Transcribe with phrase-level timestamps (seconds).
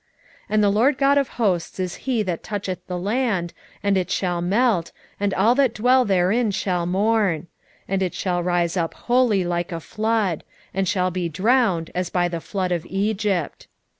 [0.01, 0.07] 9:5
[0.49, 3.53] And the Lord GOD of hosts is he that toucheth the land,
[3.83, 7.45] and it shall melt, and all that dwell therein shall mourn:
[7.87, 10.43] and it shall rise up wholly like a flood;
[10.73, 13.67] and shall be drowned, as by the flood of Egypt.